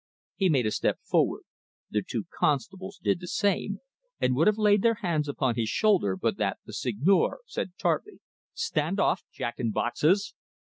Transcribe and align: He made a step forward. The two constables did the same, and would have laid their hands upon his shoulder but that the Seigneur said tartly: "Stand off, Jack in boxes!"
He 0.35 0.49
made 0.49 0.65
a 0.65 0.71
step 0.71 0.97
forward. 1.03 1.43
The 1.91 2.01
two 2.01 2.25
constables 2.39 2.97
did 3.03 3.19
the 3.19 3.27
same, 3.27 3.81
and 4.19 4.35
would 4.35 4.47
have 4.47 4.57
laid 4.57 4.81
their 4.81 4.95
hands 4.95 5.27
upon 5.29 5.53
his 5.53 5.69
shoulder 5.69 6.17
but 6.17 6.37
that 6.37 6.57
the 6.65 6.73
Seigneur 6.73 7.37
said 7.45 7.73
tartly: 7.79 8.19
"Stand 8.55 8.99
off, 8.99 9.21
Jack 9.31 9.59
in 9.59 9.69
boxes!" 9.69 10.33